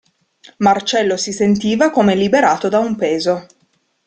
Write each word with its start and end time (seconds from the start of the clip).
Marcello 0.57 1.15
si 1.15 1.31
sentiva 1.31 1.91
come 1.91 2.15
liberato 2.15 2.69
da 2.69 2.79
un 2.79 2.95
peso. 2.95 3.45